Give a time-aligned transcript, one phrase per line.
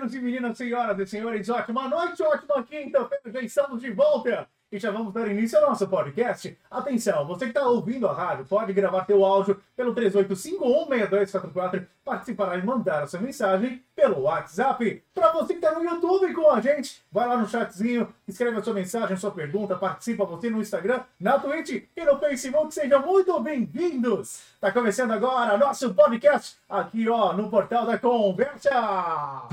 [0.00, 4.78] Meninos e meninas, senhoras e senhores, ótima noite, ótima quinta-feira, já estamos de volta e
[4.78, 6.56] já vamos dar início ao nosso podcast.
[6.70, 12.62] Atenção, você que está ouvindo a rádio, pode gravar teu áudio pelo 38516244, participar e
[12.64, 15.02] mandar a sua mensagem pelo WhatsApp.
[15.14, 18.62] Para você que está no YouTube com a gente, vai lá no chatzinho, escreve a
[18.62, 22.74] sua mensagem, sua pergunta, participa você no Instagram, na Twitch e no Facebook.
[22.74, 24.42] Sejam muito bem-vindos!
[24.54, 29.48] Está começando agora nosso podcast aqui ó no Portal da Conversa.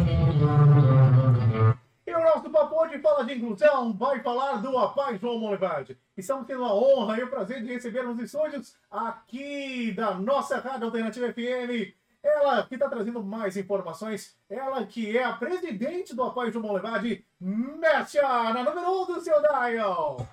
[2.26, 5.96] Nosso papo hoje fala de inclusão, vai falar do Apai João Molevade.
[6.18, 10.88] Estamos tendo a honra e o prazer de receber nos estúdios aqui da nossa Rádio
[10.88, 11.94] Alternativa FM.
[12.24, 17.24] Ela que está trazendo mais informações, ela que é a presidente do Apai João Molevade,
[17.40, 20.28] Mércia, na número 1 um do seu dial.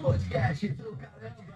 [0.00, 1.53] Podcast do caramba.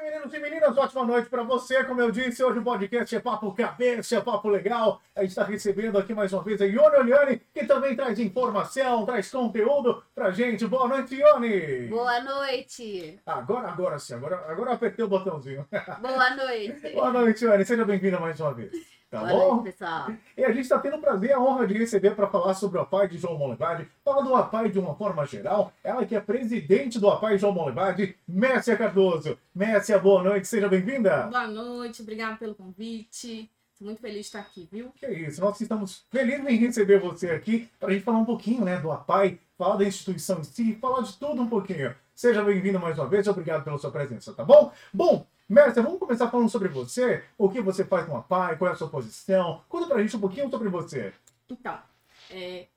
[0.00, 1.82] Bem, meninos e meninas, ótima noite para você.
[1.82, 5.02] Como eu disse, hoje o podcast é papo cabeça, é papo legal.
[5.14, 9.04] A gente está recebendo aqui mais uma vez a Ione Oliane, que também traz informação,
[9.04, 10.66] traz conteúdo pra gente.
[10.66, 11.88] Boa noite, Ione!
[11.88, 13.18] Boa noite!
[13.26, 15.66] Agora, agora sim, agora, agora apertei o botãozinho.
[16.00, 16.90] Boa noite!
[16.94, 17.64] Boa noite, Ione.
[17.64, 18.97] Seja bem-vinda mais uma vez.
[19.10, 19.54] Tá Boa bom?
[19.54, 20.10] noite, pessoal.
[20.36, 22.78] E a gente está tendo o prazer e a honra de receber para falar sobre
[22.78, 25.72] o APAI de João Molevade, falar do APAI de uma forma geral.
[25.82, 29.38] Ela que é presidente do APAI João Molevade, Mércia Cardoso.
[29.54, 31.22] Mércia, boa noite, seja bem-vinda.
[31.22, 33.50] Boa noite, obrigada pelo convite.
[33.72, 34.90] Estou muito feliz de estar aqui, viu?
[34.94, 38.24] Que é isso, nós estamos felizes em receber você aqui para a gente falar um
[38.26, 41.94] pouquinho né, do APAI, falar da instituição em si, falar de tudo um pouquinho.
[42.14, 44.70] Seja bem-vindo mais uma vez, obrigado pela sua presença, tá bom?
[44.92, 48.70] Bom, Mércia, vamos começar falando sobre você, o que você faz com a PAI, qual
[48.70, 49.64] é a sua posição.
[49.66, 51.14] Conta pra gente um pouquinho sobre você.
[51.48, 51.82] Então,
[52.28, 52.68] é,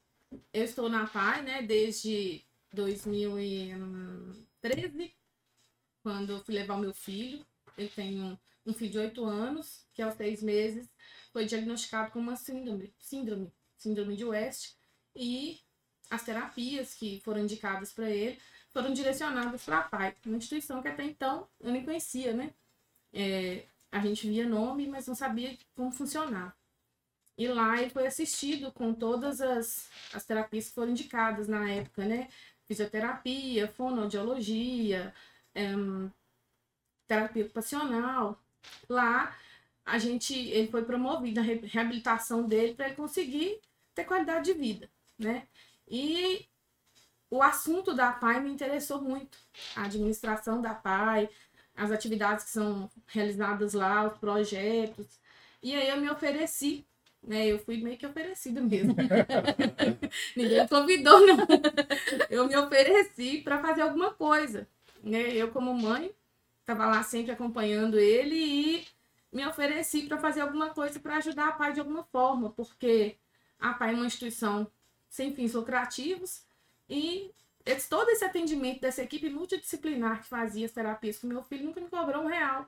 [0.53, 2.41] eu estou na PAI, né, desde
[2.71, 5.13] 2013,
[6.01, 7.45] quando eu fui levar o meu filho.
[7.77, 10.89] Eu tenho um filho de 8 anos, que aos 6 meses
[11.33, 14.75] foi diagnosticado com uma síndrome, síndrome, síndrome de West,
[15.13, 15.59] e
[16.09, 18.39] as terapias que foram indicadas para ele
[18.71, 22.53] foram direcionadas para a PAI, uma instituição que até então eu nem conhecia, né?
[23.13, 26.55] É, a gente via nome, mas não sabia como funcionar.
[27.37, 32.05] E lá ele foi assistido com todas as, as terapias que foram indicadas na época,
[32.05, 32.29] né?
[32.65, 35.13] Fisioterapia, fonoaudiologia,
[35.55, 36.11] em,
[37.07, 38.39] terapia ocupacional.
[38.87, 39.35] Lá
[39.85, 43.59] a gente, ele foi promovido na reabilitação dele para ele conseguir
[43.93, 45.47] ter qualidade de vida, né?
[45.87, 46.47] E
[47.29, 49.37] o assunto da PAI me interessou muito.
[49.75, 51.29] A administração da PAI,
[51.75, 55.19] as atividades que são realizadas lá, os projetos.
[55.61, 56.85] E aí eu me ofereci,
[57.23, 57.47] né?
[57.47, 58.95] Eu fui meio que oferecida mesmo.
[60.35, 61.37] Ninguém convidou, não.
[62.29, 64.67] Eu me ofereci para fazer alguma coisa.
[65.03, 65.33] Né?
[65.35, 66.11] Eu, como mãe,
[66.59, 68.87] estava lá sempre acompanhando ele e
[69.31, 73.15] me ofereci para fazer alguma coisa para ajudar a PAI de alguma forma, porque
[73.59, 74.69] a PAI é uma instituição
[75.09, 76.43] sem fins lucrativos
[76.89, 77.31] e
[77.65, 81.81] esse, todo esse atendimento dessa equipe multidisciplinar que fazia as terapias com meu filho nunca
[81.81, 82.67] me cobrou um real.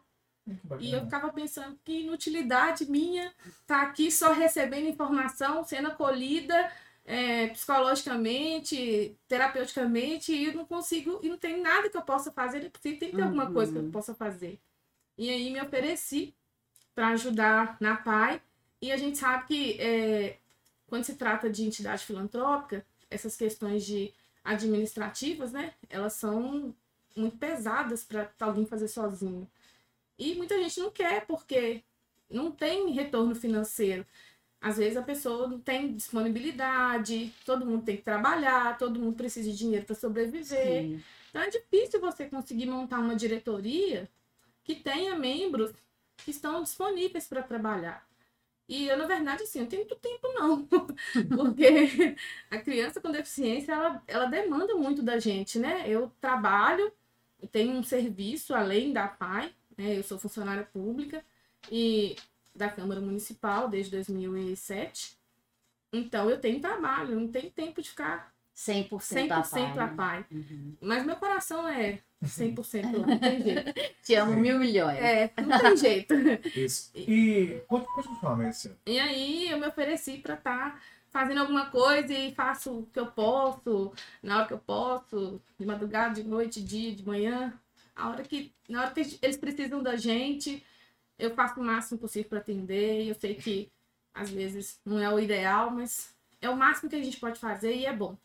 [0.80, 3.34] E eu ficava pensando que inutilidade minha
[3.66, 6.70] tá aqui só recebendo informação, sendo acolhida
[7.06, 12.70] é, psicologicamente, terapeuticamente, e eu não consigo, e não tem nada que eu possa fazer,
[12.82, 13.24] tem que ter uhum.
[13.24, 14.60] alguma coisa que eu possa fazer.
[15.18, 16.34] E aí me ofereci
[16.94, 18.42] para ajudar na PAI,
[18.82, 20.38] e a gente sabe que é,
[20.88, 25.74] quando se trata de entidade filantrópica, essas questões de administrativas, né?
[25.90, 26.76] Elas são
[27.16, 29.50] muito pesadas para alguém fazer sozinho.
[30.18, 31.84] E muita gente não quer porque
[32.30, 34.06] não tem retorno financeiro.
[34.60, 39.52] Às vezes a pessoa não tem disponibilidade, todo mundo tem que trabalhar, todo mundo precisa
[39.52, 40.84] de dinheiro para sobreviver.
[40.84, 41.04] Sim.
[41.30, 44.10] Então é difícil você conseguir montar uma diretoria
[44.64, 45.74] que tenha membros
[46.18, 48.08] que estão disponíveis para trabalhar.
[48.74, 50.66] E eu, na verdade, assim, não tenho muito tempo, não.
[51.38, 52.16] Porque
[52.50, 55.84] a criança com deficiência, ela, ela demanda muito da gente, né?
[55.88, 56.92] Eu trabalho,
[57.40, 59.96] eu tenho um serviço além da PAI, né?
[59.96, 61.24] Eu sou funcionária pública
[61.72, 62.16] e
[62.56, 65.20] da Câmara Municipal desde 2007.
[65.94, 69.78] Então, eu tenho trabalho, não tenho tempo de ficar 100%, 100 a PAI.
[69.78, 70.26] A PAI.
[70.32, 70.76] Uhum.
[70.82, 73.74] Mas meu coração é 100% lá, não tem jeito.
[74.04, 74.98] Te amo mil milhões.
[74.98, 76.14] É, não tem jeito.
[76.56, 76.92] Isso.
[76.96, 78.78] E pode, pode falar, Márcia.
[78.86, 80.80] E aí eu me ofereci para estar tá
[81.12, 85.66] fazendo alguma coisa e faço o que eu posso, na hora que eu posso, de
[85.66, 87.54] madrugada, de noite, dia, de manhã.
[87.96, 90.66] A hora que, na hora que eles precisam da gente,
[91.20, 93.08] eu faço o máximo possível para atender.
[93.08, 93.72] Eu sei que
[94.14, 97.76] às vezes não é o ideal, mas é o máximo que a gente pode fazer
[97.76, 98.18] e é bom.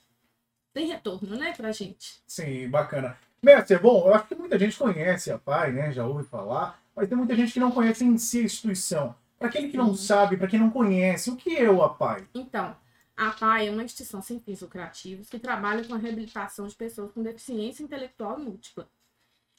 [0.72, 2.22] Tem retorno, né, pra gente.
[2.26, 3.18] Sim, bacana.
[3.42, 5.92] Mestre, é bom, eu acho que muita gente conhece a PAI, né?
[5.92, 9.14] Já ouve falar, mas tem muita gente que não conhece em si a instituição.
[9.38, 12.26] Para aquele que não sabe, para quem não conhece, o que é o APAI?
[12.34, 12.76] Então,
[13.16, 17.12] a APAI é uma instituição sem fins lucrativos que trabalha com a reabilitação de pessoas
[17.12, 18.88] com deficiência intelectual múltipla.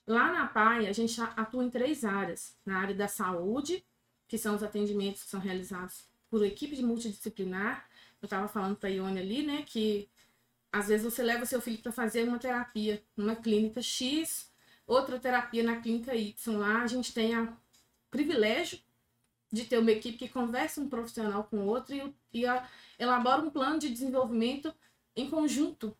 [0.05, 2.57] Lá na APAI, a gente atua em três áreas.
[2.65, 3.85] Na área da saúde,
[4.27, 7.85] que são os atendimentos que são realizados por equipe multidisciplinar.
[8.21, 10.09] Eu estava falando para a Ione ali, né, que
[10.71, 14.51] às vezes você leva seu filho para fazer uma terapia numa clínica X,
[14.85, 16.57] outra terapia na clínica Y.
[16.57, 17.57] Lá a gente tem o
[18.11, 18.79] privilégio
[19.51, 22.67] de ter uma equipe que conversa um profissional com o outro e, e a,
[22.99, 24.73] elabora um plano de desenvolvimento
[25.15, 25.97] em conjunto,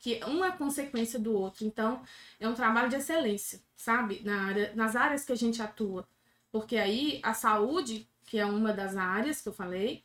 [0.00, 1.64] que é uma consequência do outro.
[1.66, 2.02] Então,
[2.38, 4.20] é um trabalho de excelência, sabe?
[4.24, 6.06] Na área, nas áreas que a gente atua.
[6.52, 10.04] Porque aí a saúde, que é uma das áreas que eu falei,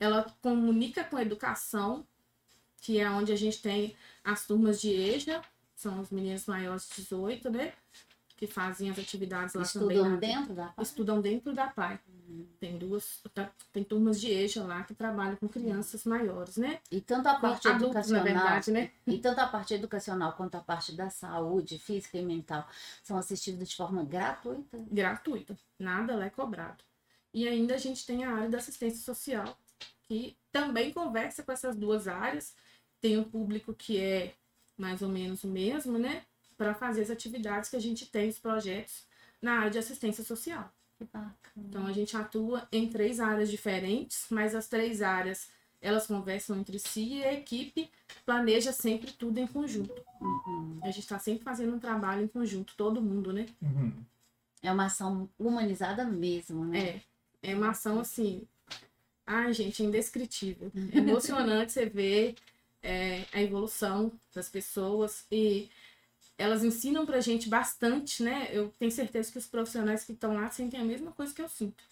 [0.00, 2.06] ela comunica com a educação,
[2.84, 5.40] que é onde a gente tem as turmas de EJA,
[5.74, 7.72] são os meninos maiores de 18, né?
[8.36, 9.96] Que fazem as atividades lá Estudam também.
[10.02, 10.84] Estudam dentro da PAI?
[10.84, 12.00] Estudam dentro da PAI.
[12.06, 12.46] Uhum.
[12.60, 16.80] Tem duas, tá, tem turmas de EJA lá que trabalham com crianças maiores, né?
[16.90, 18.90] E tanto a parte Adultos, educacional, verdade, né?
[19.06, 22.68] E tanto a parte educacional quanto a parte da saúde física e mental
[23.02, 24.78] são assistidos de forma gratuita?
[24.92, 25.56] Gratuita.
[25.78, 26.84] Nada lá é cobrado.
[27.32, 29.56] E ainda a gente tem a área da assistência social,
[30.02, 32.54] que também conversa com essas duas áreas
[33.04, 34.32] tem um público que é
[34.78, 36.22] mais ou menos o mesmo, né?
[36.56, 39.04] Para fazer as atividades que a gente tem, os projetos
[39.42, 40.72] na área de assistência social.
[41.54, 45.50] Então a gente atua em três áreas diferentes, mas as três áreas
[45.82, 47.90] elas conversam entre si e a equipe
[48.24, 50.02] planeja sempre tudo em conjunto.
[50.18, 50.78] Uhum.
[50.80, 53.44] A gente está sempre fazendo um trabalho em conjunto, todo mundo, né?
[53.60, 53.92] Uhum.
[54.62, 57.02] É uma ação humanizada mesmo, né?
[57.42, 57.50] É.
[57.50, 58.48] É uma ação assim.
[59.26, 60.72] Ai, gente, é indescritível.
[60.90, 62.34] É emocionante você ver
[62.84, 65.70] é, a evolução das pessoas e
[66.36, 68.48] elas ensinam pra gente bastante, né?
[68.52, 71.48] Eu tenho certeza que os profissionais que estão lá sentem a mesma coisa que eu
[71.48, 71.82] sinto.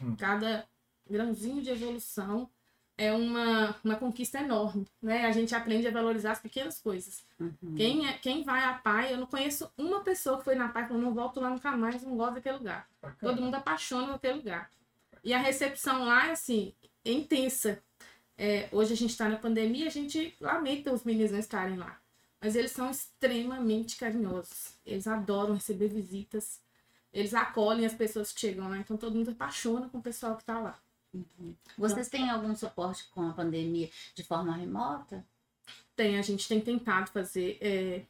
[0.00, 0.14] Uhum.
[0.16, 0.66] Cada
[1.08, 2.50] grãozinho de evolução
[2.96, 5.24] é uma, uma conquista enorme, né?
[5.24, 7.24] A gente aprende a valorizar as pequenas coisas.
[7.40, 7.74] Uhum.
[7.76, 10.84] Quem, é, quem vai à PAI, eu não conheço uma pessoa que foi na PAI
[10.84, 12.86] e falou, não volto lá nunca mais, não gosto daquele lugar.
[13.00, 13.32] Bacana.
[13.32, 14.70] Todo mundo apaixona daquele lugar.
[15.22, 16.74] E a recepção lá é assim,
[17.04, 17.82] é intensa.
[18.36, 22.00] É, hoje a gente está na pandemia, a gente lamenta os meninos não estarem lá.
[22.40, 24.74] Mas eles são extremamente carinhosos.
[24.84, 26.60] Eles adoram receber visitas.
[27.12, 28.78] Eles acolhem as pessoas que chegam lá.
[28.78, 30.78] Então todo mundo apaixona com o pessoal que está lá.
[31.14, 31.54] Uhum.
[31.78, 35.24] Vocês têm algum suporte com a pandemia de forma remota?
[35.94, 37.56] Tem, a gente tem tentado fazer.
[37.60, 38.02] É...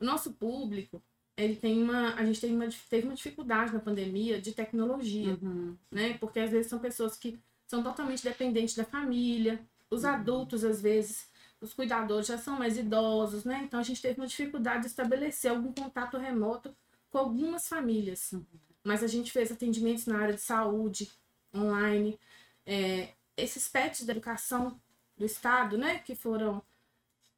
[0.00, 1.00] O nosso público,
[1.36, 2.14] ele tem uma.
[2.14, 5.76] A gente tem uma, teve uma dificuldade na pandemia de tecnologia, uhum.
[5.90, 6.16] né?
[6.18, 7.38] Porque às vezes são pessoas que
[7.70, 9.60] são totalmente dependentes da família.
[9.88, 10.10] Os uhum.
[10.10, 11.28] adultos, às vezes,
[11.60, 13.62] os cuidadores já são mais idosos, né?
[13.64, 16.74] Então a gente teve uma dificuldade de estabelecer algum contato remoto
[17.12, 18.32] com algumas famílias.
[18.32, 18.44] Uhum.
[18.82, 21.12] Mas a gente fez atendimentos na área de saúde,
[21.54, 22.18] online.
[22.66, 24.76] É, esses pets da educação
[25.16, 26.00] do Estado, né?
[26.00, 26.60] Que foram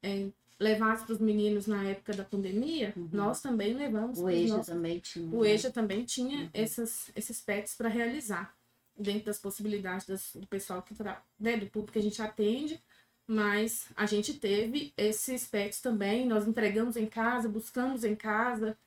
[0.01, 3.07] é, levados para os meninos na época da pandemia, uhum.
[3.11, 4.17] nós também levamos.
[4.17, 4.73] O EJA nossos...
[4.73, 5.29] também tinha.
[5.29, 6.49] O EJA também tinha uhum.
[6.55, 8.51] esses, esses pets para realizar
[8.97, 10.93] dentro das possibilidades das, do pessoal que
[11.39, 12.81] né, do público que a gente atende,
[13.25, 18.77] mas a gente teve esses pets também, nós entregamos em casa, buscamos em casa.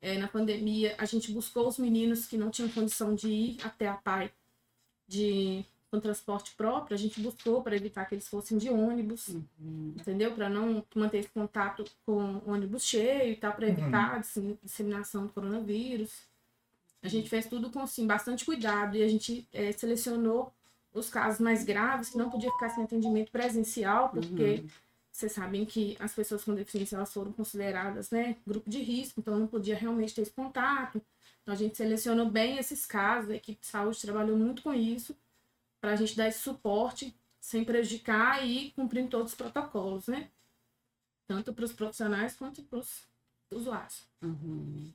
[0.00, 3.86] É, na pandemia, a gente buscou os meninos que não tinham condição de ir até
[3.86, 4.32] a PAI
[5.06, 9.94] de, com transporte próprio, a gente buscou para evitar que eles fossem de ônibus, uhum.
[9.96, 10.32] entendeu?
[10.32, 14.16] Para não manter esse contato com ônibus cheio e tal, para evitar uhum.
[14.16, 16.31] a disseminação do coronavírus.
[17.02, 20.52] A gente fez tudo com assim, bastante cuidado e a gente é, selecionou
[20.94, 24.68] os casos mais graves que não podia ficar sem atendimento presencial, porque uhum.
[25.10, 29.38] vocês sabem que as pessoas com deficiência elas foram consideradas né, grupo de risco, então
[29.38, 31.02] não podia realmente ter esse contato.
[31.42, 35.16] Então a gente selecionou bem esses casos, a equipe de saúde trabalhou muito com isso,
[35.80, 40.30] para a gente dar esse suporte sem prejudicar e cumprindo todos os protocolos, né?
[41.26, 43.02] Tanto para os profissionais quanto para os
[43.50, 44.06] usuários.
[44.22, 44.92] Uhum.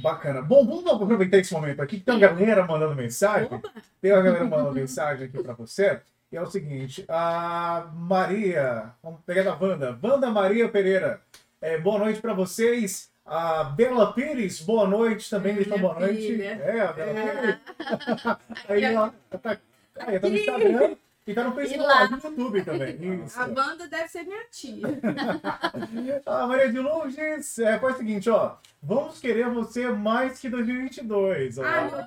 [0.00, 0.40] Bacana.
[0.40, 3.60] Bom, vamos aproveitar esse momento aqui, que tem uma galera mandando mensagem.
[4.00, 6.00] Tem uma galera mandando mensagem aqui para você.
[6.32, 11.20] E é o seguinte, a Maria, vamos pegar da Wanda, Wanda Maria Pereira,
[11.60, 13.12] é, boa noite para vocês.
[13.24, 16.22] A Bela Pires, boa noite também, deixa boa noite.
[16.22, 16.60] Filha.
[16.64, 17.36] É, a Bela é.
[17.36, 17.58] Pires.
[18.66, 19.58] aí ela tá,
[20.06, 20.96] aí, tá no Instagram.
[21.34, 22.08] Tá no Facebook, lá.
[22.08, 22.96] no YouTube também.
[23.24, 23.40] Isso.
[23.40, 24.88] A banda deve ser minha tia.
[26.26, 28.56] a Maria de Lourdes, é, faz o seguinte, ó.
[28.82, 31.58] Vamos querer você mais que 2022.
[31.58, 31.62] Ó.
[31.64, 32.00] Ai, meu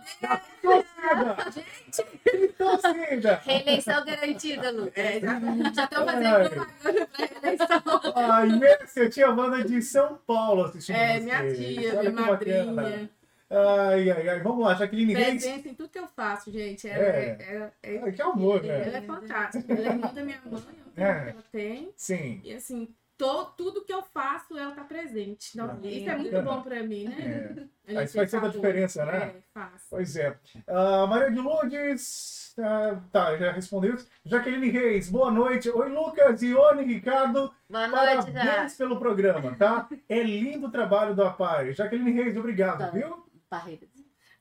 [0.62, 1.56] Deus!
[1.56, 2.04] Gente!
[2.22, 3.42] Que torcida!
[3.46, 4.92] Reeleição garantida, Lucas.
[4.98, 8.14] É, já estão fazendo propaganda pra reeleição.
[8.16, 13.10] Ai, Mércia, tia Wanda de São Paulo assistindo É, minha tia, minha madrinha.
[13.50, 14.40] Ai, ai, ai.
[14.42, 15.44] Vamos lá, Jaqueline Reis.
[15.44, 16.88] Presente em tudo que eu faço, gente.
[16.88, 17.38] Ela é.
[17.40, 18.88] é, é, é que amor, né?
[18.88, 19.74] Ela é fantástica.
[19.74, 20.64] Ela é irmã da minha mãe,
[20.96, 21.92] é que ela tem.
[21.96, 22.42] Sim.
[22.44, 25.52] E assim, to, tudo que eu faço, ela tá presente.
[25.54, 27.70] Então, ah, isso é muito bom para mim, né?
[27.72, 27.76] É.
[28.04, 29.18] Isso faz toda a diferença, né?
[29.18, 29.86] É, faz.
[29.92, 30.32] Pois é.
[30.68, 33.96] Uh, Maria de Lourdes, uh, tá, já respondeu.
[34.26, 35.70] Jaqueline Reis, boa noite.
[35.70, 37.54] Oi, Lucas, Ione, Ricardo.
[37.70, 38.78] Boa noite, Parabéns já.
[38.80, 39.88] pelo programa, tá?
[40.10, 41.74] É lindo o trabalho do APAI.
[41.74, 42.88] Jaqueline Reis, obrigado, tá.
[42.90, 43.25] viu?
[43.58, 43.90] Barreiras.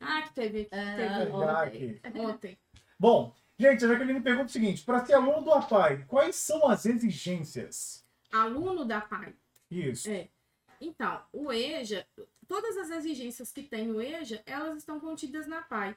[0.00, 0.68] Ah, que teve.
[0.71, 2.00] Ah, teve ontem.
[2.21, 2.59] ontem.
[2.99, 6.87] Bom, gente, a Jaqueline pergunta o seguinte: para ser aluno do APAI, quais são as
[6.87, 8.04] exigências?
[8.35, 9.35] aluno da PAI.
[9.71, 10.11] Isso.
[10.11, 10.28] É.
[10.80, 12.06] Então, o EJA,
[12.49, 15.97] todas as exigências que tem o EJA, elas estão contidas na PAI.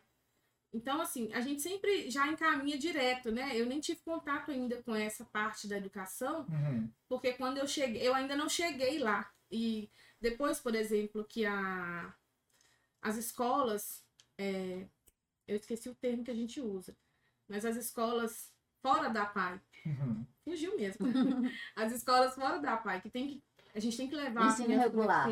[0.74, 3.51] Então, assim, a gente sempre já encaminha direto, né?
[3.55, 6.89] Eu nem tive contato ainda com essa parte da educação, uhum.
[7.09, 9.29] porque quando eu cheguei, eu ainda não cheguei lá.
[9.50, 12.13] E depois, por exemplo, que a,
[13.01, 14.03] as escolas,
[14.37, 14.85] é,
[15.47, 16.95] eu esqueci o termo que a gente usa,
[17.47, 18.51] mas as escolas
[18.81, 19.59] fora da PAI.
[19.85, 20.25] Uhum.
[20.43, 21.07] Fugiu mesmo.
[21.75, 23.43] As escolas fora da PAI, que tem que.
[23.75, 25.27] A gente tem que levar ensino a regular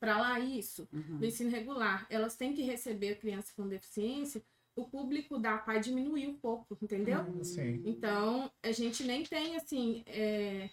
[0.00, 1.18] para lá isso, uhum.
[1.18, 2.06] do ensino regular.
[2.08, 4.42] Elas têm que receber a criança com deficiência.
[4.74, 7.20] O público da PAI diminuiu um pouco, entendeu?
[7.20, 7.82] Uhum, sim.
[7.84, 10.70] Então, a gente nem tem, assim, é...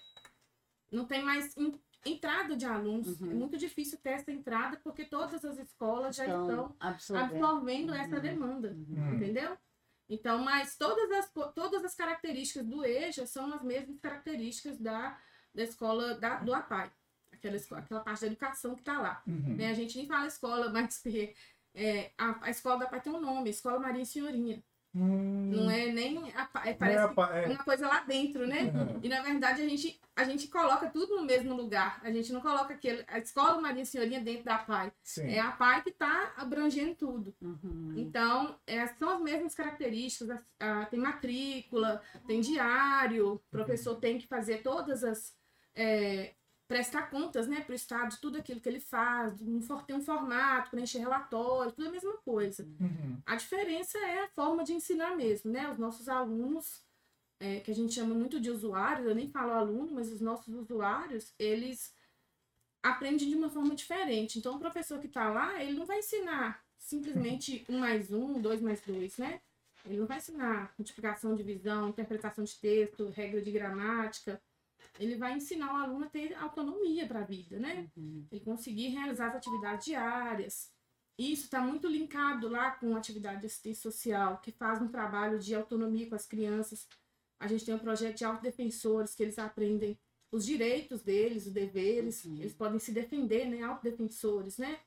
[0.89, 1.53] não tem mais
[2.05, 3.19] entrada de alunos.
[3.19, 3.31] Uhum.
[3.31, 7.93] É muito difícil ter essa entrada, porque todas as escolas já estão, estão absorvendo, absorvendo
[7.93, 8.21] essa uhum.
[8.21, 9.15] demanda, uhum.
[9.15, 9.57] entendeu?
[10.09, 15.19] Então, mas todas as, todas as características do EJA são as mesmas características da,
[15.53, 16.91] da escola da, do APAI,
[17.31, 19.21] aquela, escola, aquela parte da educação que está lá.
[19.27, 19.55] Uhum.
[19.55, 19.69] Né?
[19.69, 21.03] A gente nem fala escola, mas
[21.75, 24.63] é, a, a escola da APAI tem um nome, Escola Maria e Senhorinha.
[24.95, 25.51] Hum.
[25.51, 26.17] Não é nem.
[26.33, 28.63] A, é, parece é, é, uma coisa lá dentro, né?
[28.63, 28.99] Uhum.
[29.03, 32.01] E na verdade a gente, a gente coloca tudo no mesmo lugar.
[32.03, 34.91] A gente não coloca aquele, a escola Maria Senhorinha dentro da PAI.
[35.03, 35.27] Sim.
[35.27, 37.35] É a PAI que está abrangendo tudo.
[37.39, 37.93] Uhum.
[37.97, 40.43] Então, é, são as mesmas características.
[40.59, 43.99] A, a, tem matrícula, tem diário, o professor uhum.
[43.99, 45.37] tem que fazer todas as.
[45.75, 46.33] É,
[46.69, 49.33] prestar contas né, para o Estado de tudo aquilo que ele faz,
[49.87, 52.63] tem um formato, preencher relatório, tudo a mesma coisa.
[52.79, 53.17] Uhum.
[53.25, 55.67] A diferença é a forma de ensinar mesmo, né?
[55.71, 56.83] Os nossos alunos,
[57.39, 60.53] é, que a gente chama muito de usuários, eu nem falo aluno, mas os nossos
[60.53, 61.91] usuários, eles
[62.83, 64.37] aprendem de uma forma diferente.
[64.37, 68.61] Então, o professor que está lá, ele não vai ensinar simplesmente um mais um, dois
[68.61, 69.41] mais dois, né?
[69.85, 74.39] Ele não vai ensinar multiplicação, divisão, interpretação de texto, regra de gramática
[74.99, 77.89] ele vai ensinar o aluno a ter autonomia para a vida, né?
[77.95, 78.27] Uhum.
[78.29, 80.71] Ele conseguir realizar as atividades diárias.
[81.17, 85.39] Isso está muito linkado lá com a atividade de assistência social, que faz um trabalho
[85.39, 86.87] de autonomia com as crianças.
[87.39, 89.97] A gente tem um projeto de autodefensores, que eles aprendem
[90.31, 92.35] os direitos deles, os deveres, uhum.
[92.35, 93.63] eles podem se defender, né?
[93.63, 94.79] Autodefensores, né?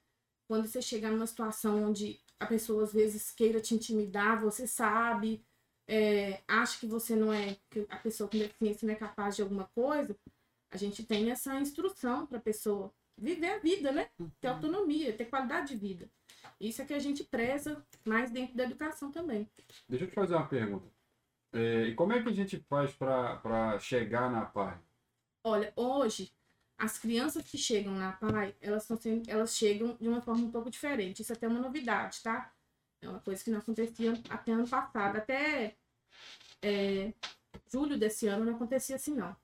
[0.46, 5.42] Quando você chegar numa situação onde a pessoa às vezes queira te intimidar, você sabe,
[5.88, 9.42] é, acha que você não é, que a pessoa com deficiência não é capaz de
[9.42, 10.16] alguma coisa,
[10.70, 14.08] a gente tem essa instrução para a pessoa viver a vida, né?
[14.40, 14.54] Ter uhum.
[14.54, 16.08] autonomia, ter qualidade de vida.
[16.60, 19.48] Isso é que a gente preza mais dentro da educação também.
[19.88, 20.90] Deixa eu te fazer uma pergunta.
[21.52, 24.80] É, e como é que a gente faz para chegar na PAI?
[25.44, 26.32] Olha, hoje,
[26.78, 30.70] as crianças que chegam na PAI, elas, são, elas chegam de uma forma um pouco
[30.70, 31.20] diferente.
[31.20, 32.51] Isso é até uma novidade, tá?
[33.02, 35.16] É uma coisa que não acontecia até ano passado.
[35.16, 35.76] Até
[36.62, 37.12] é,
[37.70, 39.36] julho desse ano não acontecia assim, não.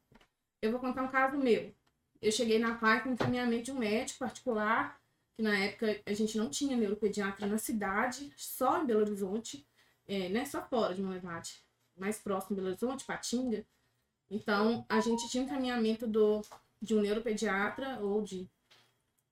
[0.62, 1.74] Eu vou contar um caso meu.
[2.22, 5.00] Eu cheguei na PAI com encaminhamento de um médico particular,
[5.36, 9.66] que na época a gente não tinha neuropediatra na cidade, só em Belo Horizonte,
[10.06, 11.60] é, né, só fora de Monlevade,
[11.96, 13.64] mais próximo de Belo Horizonte, Patinga.
[14.30, 16.42] Então, a gente tinha encaminhamento do,
[16.82, 18.48] de um neuropediatra ou de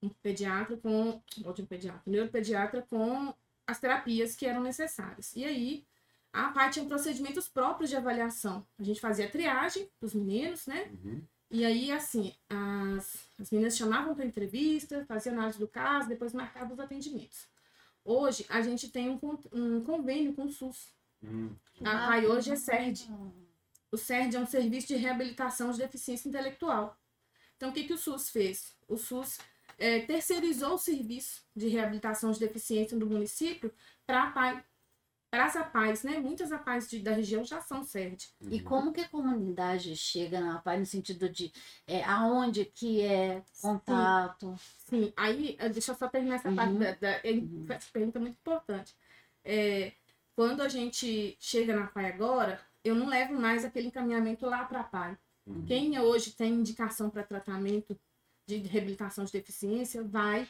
[0.02, 1.20] um pediatra com.
[1.44, 3.34] Ou de um pediatra, um neuropediatra com
[3.66, 5.34] as terapias que eram necessárias.
[5.34, 5.86] E aí,
[6.32, 8.66] a parte tinha procedimentos próprios de avaliação.
[8.78, 10.90] A gente fazia triagem dos meninos, né?
[10.92, 11.22] Uhum.
[11.50, 16.72] E aí, assim, as, as meninas chamavam para entrevista, faziam análise do caso, depois marcavam
[16.74, 17.46] os atendimentos.
[18.04, 19.18] Hoje, a gente tem um,
[19.52, 20.88] um convênio com o SUS.
[21.22, 21.56] Uhum.
[21.84, 23.08] A PAI hoje é CERD.
[23.90, 26.96] O CERD é um serviço de reabilitação de deficiência intelectual.
[27.56, 28.76] Então, o que, que o SUS fez?
[28.86, 29.38] O SUS
[29.78, 33.72] é, terceirizou o serviço de reabilitação de deficiência do município
[34.06, 34.64] para a PAI,
[35.30, 36.18] para as APAES, né?
[36.18, 38.28] Muitas APAES de, da região já são sede.
[38.50, 41.52] E como que a comunidade chega na APAE no sentido de
[41.86, 44.56] é, aonde que é contato?
[44.88, 45.12] Sim, Sim.
[45.16, 46.56] aí eh, deixa eu só terminar essa uhum.
[46.56, 47.66] parte da, da uhum.
[47.68, 48.94] essa pergunta é muito importante.
[49.44, 49.92] É,
[50.34, 54.80] quando a gente chega na PAI agora, eu não levo mais aquele encaminhamento lá para
[54.80, 55.18] a PAI.
[55.46, 55.64] Uhum.
[55.66, 57.98] Quem hoje tem indicação para tratamento
[58.46, 60.46] de reabilitação de deficiência vai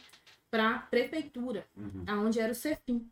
[0.50, 2.05] para a prefeitura, uhum.
[2.07, 3.11] aonde era o CEFIM.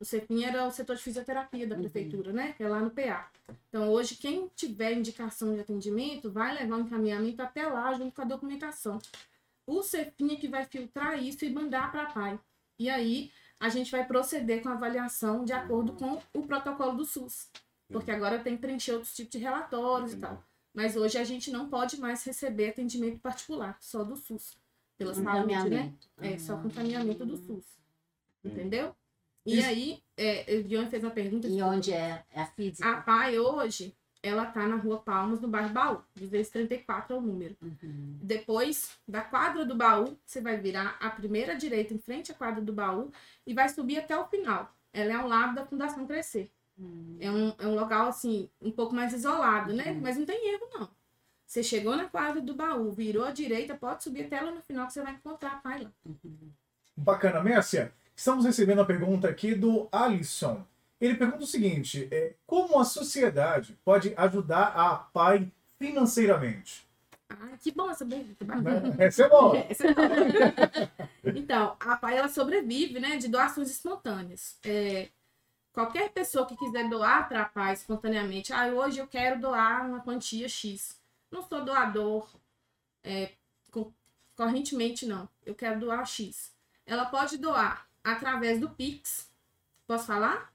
[0.00, 1.82] O CEFIM era o setor de fisioterapia da uhum.
[1.82, 2.36] prefeitura, uhum.
[2.36, 2.52] né?
[2.52, 3.30] Que é lá no PA.
[3.68, 8.22] Então, hoje, quem tiver indicação de atendimento vai levar um encaminhamento até lá, junto com
[8.22, 8.98] a documentação.
[9.66, 12.40] O CEFIM é que vai filtrar isso e mandar para a PAI.
[12.78, 13.30] E aí,
[13.60, 17.48] a gente vai proceder com a avaliação de acordo com o protocolo do SUS.
[17.88, 20.42] Porque agora tem que preencher outros tipos de relatórios e tal.
[20.74, 24.56] Mas hoje a gente não pode mais receber atendimento particular, só do SUS.
[24.96, 25.92] Pela saúde, né?
[26.18, 27.64] É, só com encaminhamento do SUS.
[28.44, 28.94] Entendeu?
[29.44, 29.68] E Isso.
[29.68, 31.48] aí, é, o Dion fez uma pergunta.
[31.48, 32.88] E onde é, é a física?
[32.88, 36.00] A PAI hoje, ela tá na Rua Palmas, no bairro Baú.
[36.14, 37.56] 234 é o número.
[37.60, 38.18] Uhum.
[38.22, 42.62] Depois da quadra do baú, você vai virar a primeira direita em frente à quadra
[42.62, 43.10] do baú
[43.44, 44.72] e vai subir até o final.
[44.92, 46.50] Ela é ao lado da Fundação Crescer.
[46.82, 47.16] Uhum.
[47.20, 49.92] É, um, é um local, assim, um pouco mais isolado, né?
[49.92, 50.00] Uhum.
[50.00, 50.88] Mas não tem erro, não.
[51.46, 54.86] Você chegou na quadra do baú, virou à direita, pode subir até lá no final
[54.86, 55.92] que você vai encontrar a pai lá.
[56.04, 56.50] Uhum.
[56.96, 57.92] Bacana, Mércia.
[58.16, 60.64] Estamos recebendo a pergunta aqui do Alisson.
[61.00, 66.86] Ele pergunta o seguinte: é, como a sociedade pode ajudar a PAI financeiramente?
[67.28, 68.44] Ah, que bom essa pergunta.
[68.98, 69.56] Essa é boa.
[69.68, 70.90] Essa é boa.
[71.34, 74.56] então, a PAI ela sobrevive né, de doações espontâneas.
[74.64, 75.08] É,
[75.72, 80.00] qualquer pessoa que quiser doar para a PAI espontaneamente, ah, hoje eu quero doar uma
[80.00, 81.00] quantia X.
[81.30, 82.28] Não sou doador
[83.02, 83.32] é,
[84.36, 85.28] correntemente, não.
[85.44, 86.54] Eu quero doar X.
[86.86, 89.30] Ela pode doar através do Pix.
[89.86, 90.52] Posso falar?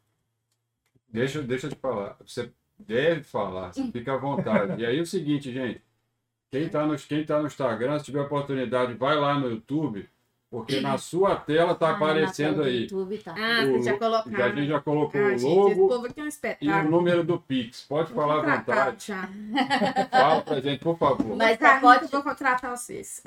[1.08, 2.18] Deixa, deixa eu te falar.
[2.20, 4.82] Você deve falar, você fica à vontade.
[4.82, 5.82] E aí é o seguinte, gente.
[6.50, 10.08] Quem está no, quem tá no Instagram, se tiver oportunidade, vai lá no YouTube,
[10.50, 12.84] porque na sua tela está ah, aparecendo aí.
[12.84, 13.36] YouTube, tá.
[13.38, 14.36] Ah, o, você já colocou.
[14.36, 17.82] A gente já colocou ah, o logo gente, é um e o número do Pix.
[17.82, 19.08] Pode vou falar à vontade.
[19.08, 19.30] Já.
[20.10, 21.36] Fala pra gente, por favor.
[21.36, 22.04] Mas tá pode...
[22.04, 23.22] eu vou contratar vocês.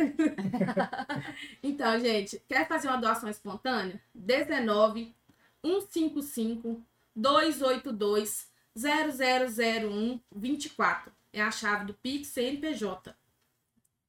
[1.63, 4.01] então, gente, quer fazer uma doação espontânea?
[4.15, 5.15] 19
[5.63, 6.81] 155
[7.15, 11.13] 282 0001 24.
[11.33, 13.15] É a chave do Pix CNPJ.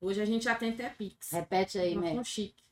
[0.02, 1.30] Hoje a gente já tem até Pix.
[1.32, 2.16] Repete aí, né?
[2.16, 2.64] Com chique.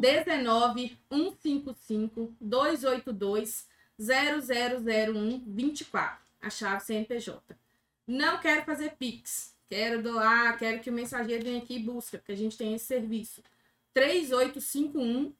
[0.00, 6.24] 19 155 282 0001 24.
[6.42, 7.56] A chave CNPJ.
[8.06, 9.54] Não quero fazer Pix.
[9.68, 12.84] Quero doar, quero que o mensageiro venha aqui e busque, porque a gente tem esse
[12.86, 13.40] serviço.
[13.94, 15.32] 3851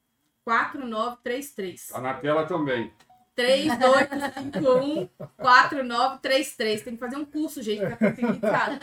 [0.45, 1.87] 4933.
[1.89, 2.91] Tá na tela também.
[3.35, 6.81] 3251 4933.
[6.81, 8.79] Tem que fazer um curso, gente, pra conseguir, sabe?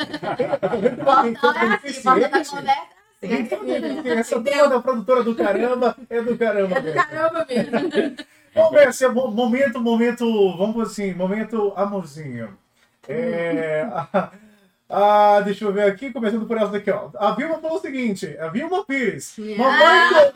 [1.03, 3.03] Bota é assim, bota na conversa.
[4.19, 6.77] Essa turma da produtora do caramba é do caramba.
[6.77, 7.73] É do caramba mesmo.
[8.55, 12.59] Vamos ver se é momento, momento, vamos assim, momento amorzinho.
[13.09, 13.88] É,
[14.88, 17.11] ah, deixa eu ver aqui, começando por essa daqui, ó.
[17.17, 19.35] A Vilma falou o seguinte: a Vilma Pires.
[19.57, 20.33] Mamãe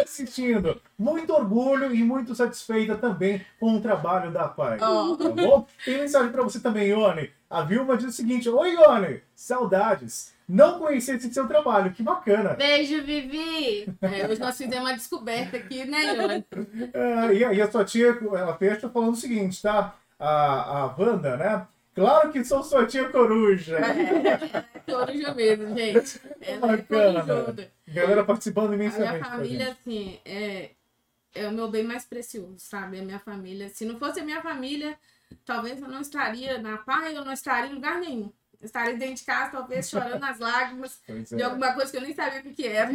[0.00, 0.80] assistindo.
[0.98, 4.78] Muito orgulho e muito satisfeita também com o trabalho da PAI.
[4.80, 5.16] Oh.
[5.16, 5.66] Tá bom?
[5.84, 7.30] Tem mensagem para você também, Ione.
[7.48, 10.34] A Vilma diz o seguinte: Oi, Ione, saudades.
[10.46, 12.50] Não conhecia esse seu trabalho, que bacana.
[12.50, 13.88] Beijo, Vivi!
[14.02, 16.44] É, hoje nós fizemos uma descoberta aqui, né, Ione?
[16.92, 19.94] É, e, a, e a sua tia, ela fecha falando o seguinte, tá?
[20.18, 21.66] A, a Wanda, né?
[21.94, 23.78] Claro que sou sua tia coruja.
[23.78, 26.20] É, coruja mesmo, gente.
[26.40, 27.70] Ela é corujuda.
[27.86, 29.08] Galera participando imensamente.
[29.08, 30.70] A minha família, assim, é,
[31.34, 32.98] é o meu bem mais precioso, sabe?
[32.98, 33.68] A minha família.
[33.68, 34.98] Se não fosse a minha família,
[35.44, 38.32] talvez eu não estaria na paz, eu não estaria em lugar nenhum.
[38.60, 41.44] Eu estaria dentro de casa, talvez chorando as lágrimas de é.
[41.44, 42.90] alguma coisa que eu nem sabia o que, que era.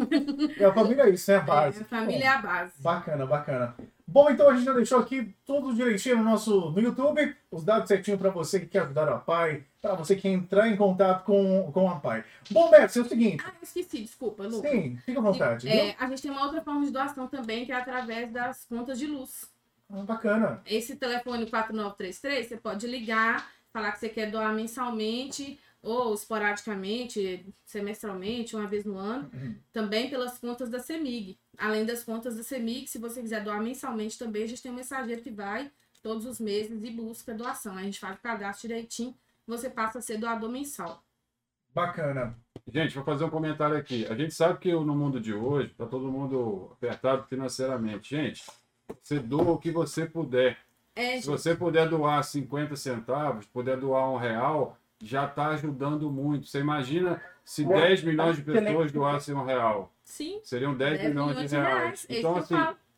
[0.58, 1.80] E a família é isso, é a base.
[1.80, 2.74] É, a família Bom, é a base.
[2.80, 3.76] Bacana, bacana.
[4.12, 7.88] Bom, então a gente já deixou aqui tudo direitinho no nosso no YouTube, os dados
[7.88, 11.24] certinho para você que quer ajudar a PAI, para você que quer entrar em contato
[11.24, 12.24] com, com a PAI.
[12.50, 13.44] Bom, Beto, é o seguinte.
[13.46, 14.72] Ah, esqueci, desculpa, Lucas.
[14.72, 15.70] Sim, fica à vontade.
[15.70, 18.98] É, a gente tem uma outra forma de doação também, que é através das contas
[18.98, 19.48] de luz.
[19.92, 20.60] Ah, bacana.
[20.66, 28.56] Esse telefone 4933, você pode ligar, falar que você quer doar mensalmente ou esporadicamente, semestralmente,
[28.56, 29.56] uma vez no ano, uhum.
[29.72, 31.40] também pelas contas da CEMIG.
[31.58, 34.76] Além das contas da CEMIG, se você quiser doar mensalmente também, a gente tem um
[34.76, 37.78] mensageiro que vai todos os meses e busca doação.
[37.78, 39.16] A gente faz o cadastro direitinho,
[39.48, 41.04] você passa a ser doador mensal.
[41.74, 42.38] Bacana.
[42.68, 44.06] Gente, vou fazer um comentário aqui.
[44.08, 48.16] A gente sabe que no mundo de hoje, está todo mundo apertado financeiramente.
[48.16, 48.44] Gente,
[49.02, 50.58] você doa o que você puder.
[50.96, 56.48] É, Se você puder doar 50 centavos, puder doar um real, já está ajudando muito.
[56.48, 59.94] Você imagina se 10 milhões de pessoas doassem um real?
[60.04, 60.40] Sim.
[60.44, 61.72] Seriam 10, 10 milhões, milhões, de reais.
[61.72, 62.08] reais.
[62.10, 62.56] Então, assim,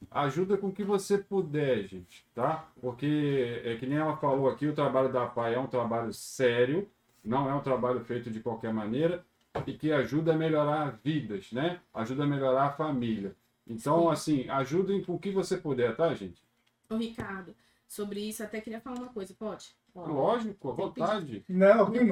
[0.09, 2.67] ajuda com o que você puder, gente, tá?
[2.79, 6.89] Porque, é que nem ela falou aqui, o trabalho da PAI é um trabalho sério,
[7.23, 9.23] não é um trabalho feito de qualquer maneira
[9.67, 11.79] e que ajuda a melhorar vidas, né?
[11.93, 13.35] Ajuda a melhorar a família.
[13.67, 14.11] Então, Sim.
[14.11, 16.41] assim, ajudem com o que você puder, tá, gente?
[16.89, 17.55] Ô, Ricardo,
[17.87, 19.75] sobre isso, até queria falar uma coisa, pode?
[19.95, 21.43] Lógico, à vontade.
[21.47, 22.12] Não, fique,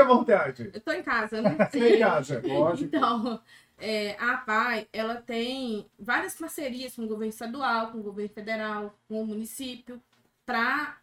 [0.00, 0.70] à vontade.
[0.72, 1.56] Eu tô em casa, né?
[1.72, 1.84] Sim.
[1.84, 2.96] em casa, lógico.
[2.96, 3.40] Então,
[3.78, 8.94] é, a PAI, ela tem várias parcerias com o governo estadual, com o governo federal,
[9.08, 10.00] com o município,
[10.44, 10.98] para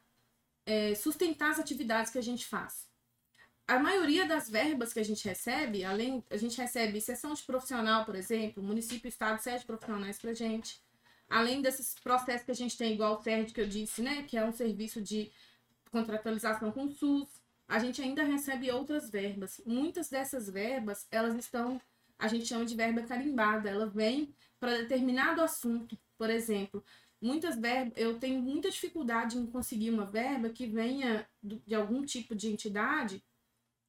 [0.65, 2.87] é, sustentar as atividades que a gente faz.
[3.67, 8.05] A maioria das verbas que a gente recebe, além, a gente recebe sessão de profissional,
[8.05, 10.79] por exemplo, município, estado cede profissionais para gente.
[11.29, 14.37] Além desses processos que a gente tem, igual o CERD que eu disse, né, que
[14.37, 15.29] é um serviço de
[15.91, 19.61] contratualização com o SUS, a gente ainda recebe outras verbas.
[19.65, 21.81] Muitas dessas verbas, elas estão,
[22.17, 25.97] a gente chama de verba carimbada, ela vem para determinado assunto.
[26.17, 26.83] Por exemplo,
[27.21, 32.33] muitas verbas, eu tenho muita dificuldade em conseguir uma verba que venha de algum tipo
[32.33, 33.23] de entidade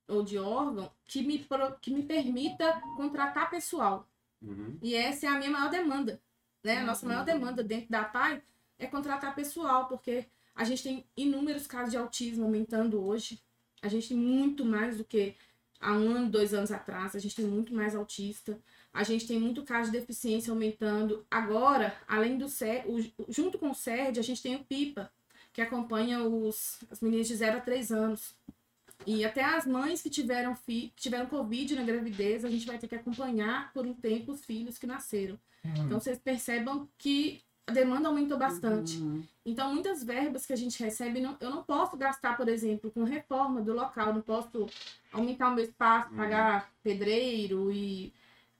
[0.09, 1.47] ou de órgão que me,
[1.81, 4.09] que me permita contratar pessoal.
[4.43, 4.79] Uhum.
[4.83, 6.21] E essa é a minha maior demanda.
[6.65, 6.79] Né?
[6.79, 8.43] A nossa maior demanda dentro da PAI
[8.79, 10.27] é contratar pessoal, porque
[10.59, 13.41] a gente tem inúmeros casos de autismo aumentando hoje.
[13.81, 15.37] A gente tem muito mais do que
[15.81, 17.15] há um ano, dois anos atrás.
[17.15, 18.59] A gente tem muito mais autista.
[18.93, 21.25] A gente tem muito caso de deficiência aumentando.
[21.31, 25.09] Agora, além do CERD, junto com o CERD, a gente tem o PIPA,
[25.53, 28.35] que acompanha os, as meninas de 0 a 3 anos.
[29.07, 32.79] E até as mães que tiveram, fi, que tiveram Covid na gravidez, a gente vai
[32.79, 35.39] ter que acompanhar por um tempo os filhos que nasceram.
[35.65, 35.87] Uhum.
[35.87, 38.97] Então, vocês percebam que a demanda aumentou bastante.
[38.97, 39.23] Uhum.
[39.45, 43.05] Então, muitas verbas que a gente recebe, não, eu não posso gastar, por exemplo, com
[43.05, 44.67] reforma do local, não posso
[45.13, 46.17] aumentar o meu espaço, uhum.
[46.17, 48.11] pagar pedreiro e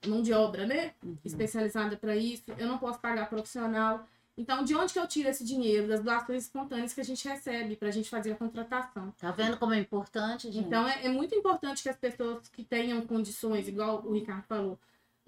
[0.05, 0.93] mão de obra, né?
[1.03, 1.17] Uhum.
[1.25, 2.43] Especializada para isso.
[2.55, 4.07] Eu não posso pagar profissional.
[4.37, 5.87] Então, de onde que eu tiro esse dinheiro?
[5.87, 9.11] Das doações espontâneas que a gente recebe para a gente fazer a contratação.
[9.17, 10.67] Tá vendo como é importante, gente?
[10.67, 14.79] Então, é, é, muito importante que as pessoas que tenham condições, igual o Ricardo falou,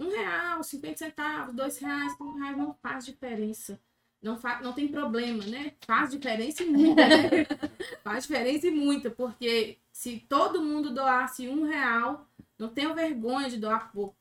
[0.02, 3.80] um real, cinquenta centavos, dois reais, um reais não faz diferença.
[4.22, 5.74] Não, fa não tem problema, né?
[5.86, 7.28] Faz diferença e muita, né?
[8.04, 13.58] faz diferença e muita, porque se todo mundo doasse um real, não tenho vergonha de
[13.58, 14.16] doar pouco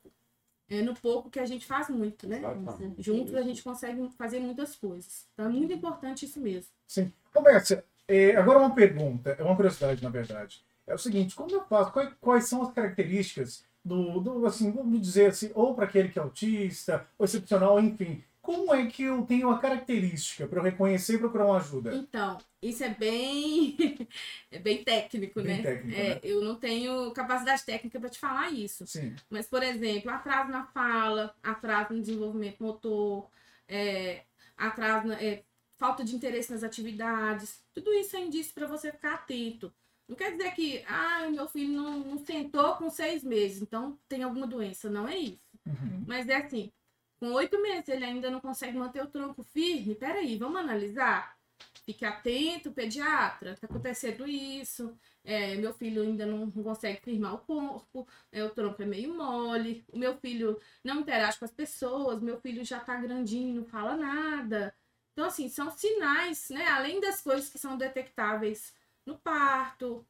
[0.71, 2.39] é no pouco que a gente faz muito, né?
[2.39, 3.03] Exatamente.
[3.03, 5.27] Juntos a gente consegue fazer muitas coisas.
[5.35, 6.71] Então é muito importante isso mesmo.
[6.87, 7.13] Sim.
[7.35, 10.65] Roberta, é, agora uma pergunta, é uma curiosidade, na verdade.
[10.87, 11.93] É o seguinte, como eu faço?
[11.93, 16.19] Quais, quais são as características do, do assim, vamos dizer assim, ou para aquele que
[16.19, 21.15] é autista, ou excepcional, enfim, como é que eu tenho a característica para eu reconhecer
[21.15, 21.95] e procurar uma ajuda?
[21.95, 23.77] Então, isso é bem
[24.51, 25.63] é bem técnico, bem né?
[25.63, 26.21] Técnico, é, né?
[26.23, 28.87] Eu não tenho capacidade técnica para te falar isso.
[28.87, 29.15] Sim.
[29.29, 33.29] Mas, por exemplo, atraso na fala, atraso no desenvolvimento motor,
[33.69, 34.23] é,
[34.57, 35.45] atraso na, é,
[35.77, 39.73] falta de interesse nas atividades, tudo isso é indício para você ficar atento.
[40.11, 44.25] Não quer dizer que, ah, meu filho não, não sentou com seis meses, então tem
[44.25, 44.91] alguma doença.
[44.91, 45.39] Não é isso.
[45.65, 46.05] Uhum.
[46.05, 46.73] Mas é assim,
[47.21, 49.95] com oito meses, ele ainda não consegue manter o tronco firme.
[49.95, 51.39] Peraí, vamos analisar?
[51.87, 54.99] Fique atento, pediatra, está acontecendo isso.
[55.23, 59.85] É, meu filho ainda não consegue firmar o corpo, é, o tronco é meio mole.
[59.93, 63.97] O meu filho não interage com as pessoas, meu filho já está grandinho, não fala
[63.97, 64.75] nada.
[65.13, 66.67] Então, assim, são sinais, né?
[66.67, 68.75] Além das coisas que são detectáveis
[69.07, 70.07] no parto,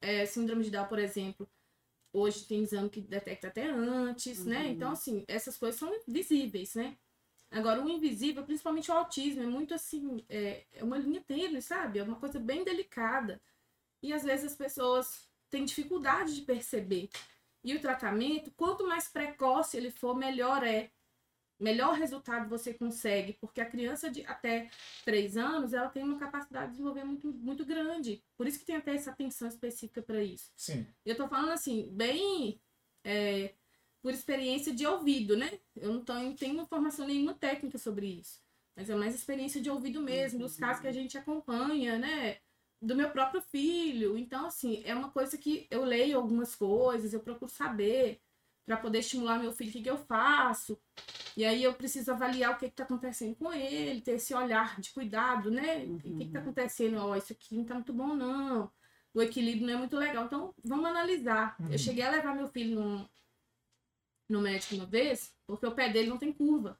[0.00, 1.48] é, síndrome de Down, por exemplo,
[2.12, 4.56] Hoje tem exame que detecta até antes, né?
[4.56, 4.62] uhum.
[4.62, 4.68] né?
[4.70, 6.96] Então, assim, essas coisas são visíveis, né?
[7.50, 11.98] Agora, o invisível, principalmente o autismo, é muito assim, é, é uma linha tênue, sabe?
[11.98, 13.40] É uma coisa bem delicada.
[14.02, 17.08] E às vezes as pessoas têm dificuldade de perceber.
[17.62, 20.90] E o tratamento, quanto mais precoce ele for, melhor é
[21.60, 24.70] melhor resultado você consegue, porque a criança de até
[25.04, 28.24] 3 anos, ela tem uma capacidade de desenvolver muito, muito grande.
[28.36, 30.50] Por isso que tem até essa atenção específica para isso.
[30.56, 30.86] Sim.
[31.04, 32.60] Eu tô falando assim, bem
[33.04, 33.54] é,
[34.02, 35.60] por experiência de ouvido, né?
[35.76, 38.40] Eu não, tô, não tenho formação nenhuma técnica sobre isso.
[38.74, 42.38] Mas é mais experiência de ouvido mesmo, dos casos que a gente acompanha, né?
[42.80, 44.16] Do meu próprio filho.
[44.16, 48.20] Então, assim, é uma coisa que eu leio algumas coisas, eu procuro saber
[48.66, 50.78] para poder estimular meu filho, o que, que eu faço?
[51.36, 54.90] E aí eu preciso avaliar o que está acontecendo com ele, ter esse olhar de
[54.90, 55.84] cuidado, né?
[55.84, 55.96] Uhum.
[55.96, 56.98] O que está acontecendo?
[56.98, 58.70] Ó, oh, isso aqui não está muito bom, não.
[59.12, 60.26] O equilíbrio não é muito legal.
[60.26, 61.56] Então, vamos analisar.
[61.58, 61.72] Uhum.
[61.72, 63.10] Eu cheguei a levar meu filho no,
[64.28, 66.78] no médico uma vez, porque o pé dele não tem curva.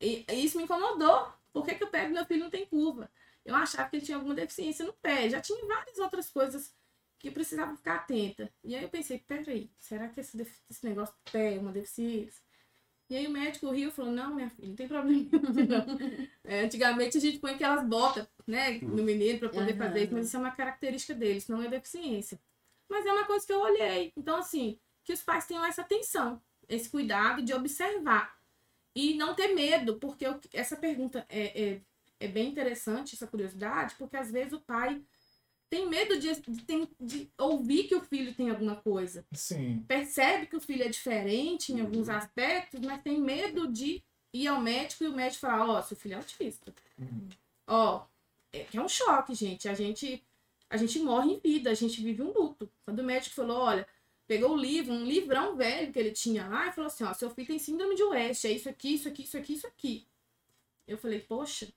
[0.00, 1.32] E, e isso me incomodou.
[1.52, 3.10] Por que, que o pé do meu filho não tem curva?
[3.44, 5.30] Eu achava que ele tinha alguma deficiência no pé.
[5.30, 6.74] Já tinha várias outras coisas
[7.18, 8.52] que precisava ficar atenta.
[8.62, 12.44] E aí eu pensei, peraí, será que esse, esse negócio é uma deficiência?
[13.08, 15.28] E aí o médico riu e falou, não, minha filha, não tem problema
[15.68, 15.98] não.
[16.44, 19.78] É, antigamente a gente põe aquelas botas, né, no menino para poder uhum.
[19.78, 22.38] fazer isso, mas isso é uma característica deles, não é deficiência.
[22.88, 24.12] Mas é uma coisa que eu olhei.
[24.16, 28.36] Então, assim, que os pais tenham essa atenção, esse cuidado de observar.
[28.94, 31.80] e não ter medo, porque eu, essa pergunta é, é,
[32.18, 35.02] é, bem interessante, essa curiosidade, porque às vezes o pai
[35.68, 39.26] tem medo de, de, de, ouvir que o filho tem alguma coisa.
[39.32, 39.84] Sim.
[39.88, 44.02] Percebe que o filho é diferente em alguns aspectos, mas tem medo de
[44.32, 46.72] ir ao médico e o médico falar, ó, oh, seu filho é autista.
[46.98, 47.28] Uhum.
[47.66, 48.06] Ó,
[48.52, 49.68] é que é um choque, gente.
[49.68, 50.22] A gente
[50.68, 52.70] a gente morre em vida, a gente vive um luto.
[52.84, 53.86] Quando o médico falou, olha,
[54.26, 57.30] pegou o livro, um livrão velho que ele tinha lá, e falou assim, ó, seu
[57.30, 60.06] filho tem síndrome de West, é isso aqui, isso aqui, isso aqui, isso aqui.
[60.86, 61.68] Eu falei, poxa,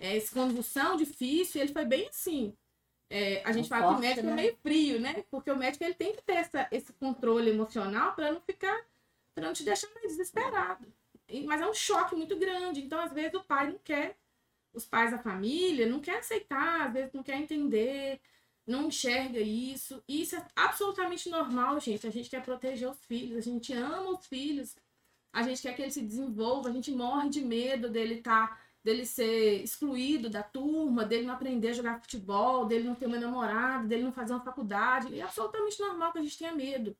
[0.00, 2.56] é essa convulsão difícil, e ele foi bem assim.
[3.08, 4.32] É, a gente fala forte, que o médico é né?
[4.32, 5.24] é meio frio, né?
[5.30, 8.84] Porque o médico ele tem que ter essa, esse controle emocional para não ficar,
[9.34, 10.86] para não te deixar mais desesperado.
[11.28, 12.82] E, mas é um choque muito grande.
[12.82, 14.16] Então, às vezes, o pai não quer,
[14.72, 18.20] os pais da família não quer aceitar, às vezes não quer entender,
[18.66, 20.02] não enxerga isso.
[20.08, 22.06] E isso é absolutamente normal, gente.
[22.06, 24.76] A gente quer proteger os filhos, a gente ama os filhos,
[25.32, 28.48] a gente quer que ele se desenvolva, a gente morre de medo dele estar.
[28.48, 33.06] Tá dele ser excluído da turma, dele não aprender a jogar futebol, dele não ter
[33.06, 35.18] uma namorada, dele não fazer uma faculdade.
[35.18, 36.96] É absolutamente normal que a gente tenha medo.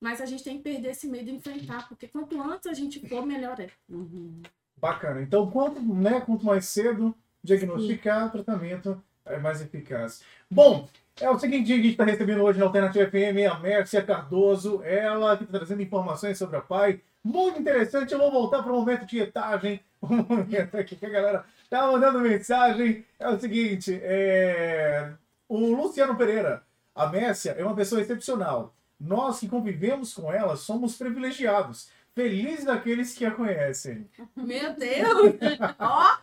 [0.00, 3.04] Mas a gente tem que perder esse medo e enfrentar, porque quanto antes a gente
[3.08, 3.68] for, melhor é.
[3.88, 4.40] Uhum.
[4.76, 5.20] Bacana.
[5.20, 10.22] Então, quanto, né, quanto mais cedo diagnosticar, o tratamento é mais eficaz.
[10.48, 10.88] Bom,
[11.20, 15.36] é o seguinte, a gente está recebendo hoje na Alternativa FM a Mércia Cardoso, ela
[15.36, 17.00] que está trazendo informações sobre a PAI.
[17.24, 21.10] Muito interessante, eu vou voltar para o momento de etagem um momento aqui que a
[21.10, 23.04] galera tá mandando mensagem.
[23.18, 25.12] É o seguinte, é...
[25.48, 26.62] o Luciano Pereira,
[26.94, 28.74] a Messia é uma pessoa excepcional.
[29.00, 31.88] Nós que convivemos com ela somos privilegiados.
[32.18, 34.10] Felizes daqueles que a conhecem.
[34.34, 35.36] Meu Deus!
[35.78, 36.16] Ó!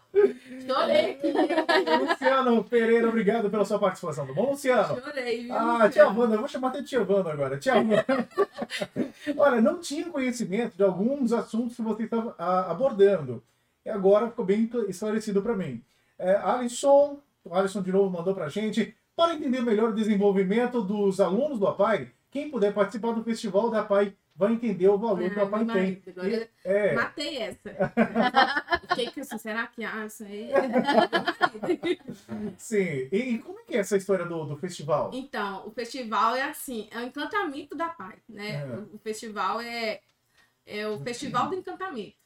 [0.67, 1.17] chorei!
[2.01, 5.01] Luciano Pereira, obrigado pela sua participação, tá bom, Luciano?
[5.01, 5.55] Chorei, viu?
[5.55, 7.57] Ah, tia Wanda, eu vou chamar até tia Wanda agora.
[7.57, 8.05] Tia Wanda.
[9.38, 13.41] Olha, não tinha conhecimento de alguns assuntos que você estava ah, abordando.
[13.86, 15.84] E agora ficou bem esclarecido para mim.
[16.17, 18.95] É, Alisson, o Alisson de novo mandou para a gente.
[19.15, 23.82] Para entender melhor o desenvolvimento dos alunos do APAI, quem puder participar do festival da
[23.82, 26.04] APAI vai entender o valor ah, que o APAI tem.
[26.10, 26.93] Agora e, é...
[26.93, 27.60] Matei essa.
[28.89, 30.50] Fiquei que assim, será que ah, isso aí?
[32.58, 33.08] Sim.
[33.12, 35.12] E, e, como é que é essa história do, do festival?
[35.13, 38.63] Então, o festival é assim, é o encantamento da APAI, né?
[38.63, 38.65] É.
[38.65, 40.02] O, o festival é,
[40.65, 42.24] é o festival do encantamento.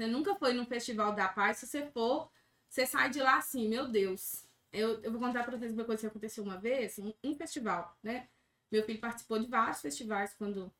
[0.00, 2.30] Você nunca foi num festival da paz, se você for,
[2.66, 4.46] você sai de lá assim, meu Deus.
[4.72, 7.94] Eu, eu vou contar para vocês uma coisa que aconteceu uma vez, um, um, festival,
[8.02, 8.26] né?
[8.72, 10.72] Meu filho participou de vários festivais quando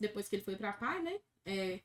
[0.00, 1.20] depois que ele foi para pai, né?
[1.44, 1.78] É,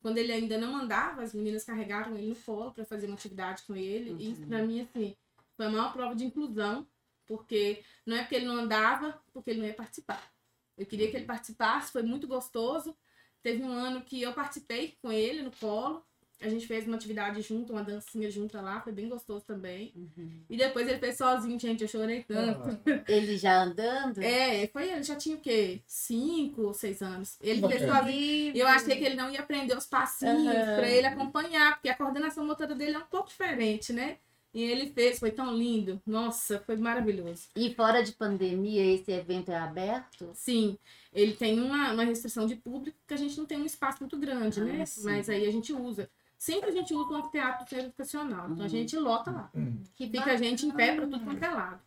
[0.00, 3.64] quando ele ainda não andava, as meninas carregaram ele no colo para fazer uma atividade
[3.64, 4.12] com ele.
[4.12, 4.18] Uhum.
[4.20, 5.16] E isso para mim assim,
[5.56, 6.86] foi a maior prova de inclusão,
[7.26, 10.32] porque não é porque ele não andava, porque ele não ia participar.
[10.76, 12.96] Eu queria que ele participasse, foi muito gostoso.
[13.42, 16.06] Teve um ano que eu participei com ele no colo,
[16.40, 19.92] a gente fez uma atividade junto, uma dancinha junta lá, foi bem gostoso também.
[19.96, 20.30] Uhum.
[20.48, 22.68] E depois ele fez sozinho, gente, eu chorei tanto.
[22.68, 23.02] Ah.
[23.08, 24.22] Ele já andando?
[24.22, 25.80] É, foi, ele já tinha o quê?
[25.86, 27.36] Cinco ou seis anos.
[27.40, 28.56] Ele fez sozinho.
[28.56, 30.76] Eu achei que ele não ia aprender os passinhos uhum.
[30.76, 34.18] pra ele acompanhar, porque a coordenação motora dele é um pouco diferente, né?
[34.52, 36.00] E ele fez, foi tão lindo.
[36.06, 37.48] Nossa, foi maravilhoso.
[37.54, 40.30] E fora de pandemia, esse evento é aberto?
[40.34, 40.78] Sim,
[41.12, 44.16] ele tem uma, uma restrição de público, que a gente não tem um espaço muito
[44.18, 44.86] grande, ah, né?
[44.86, 45.04] Sim.
[45.04, 46.10] Mas aí a gente usa.
[46.38, 48.46] Sempre a gente usa um anfiteatro educacional.
[48.46, 48.68] Então a uhum.
[48.68, 49.50] gente lota lá.
[49.52, 49.82] Uhum.
[49.96, 51.80] Que fica a gente em pé para tudo quanto é lado.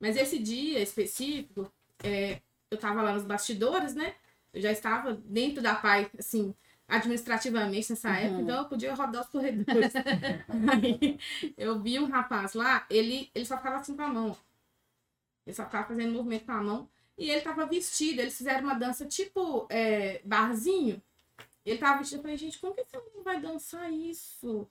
[0.00, 1.70] Mas esse dia específico,
[2.02, 2.40] é,
[2.70, 4.14] eu estava lá nos bastidores, né?
[4.52, 6.54] Eu já estava dentro da PAI, assim,
[6.88, 8.14] administrativamente nessa uhum.
[8.14, 9.92] época, então eu podia rodar os corredores.
[10.72, 11.18] Aí
[11.56, 14.34] eu vi um rapaz lá, ele, ele só ficava assim com a mão.
[15.46, 16.88] Ele só ficava fazendo movimento com a mão.
[17.16, 21.02] E ele estava vestido, eles fizeram uma dança tipo é, barzinho.
[21.68, 24.68] Ele tava vestido, eu falei, gente, como que esse menino vai dançar isso?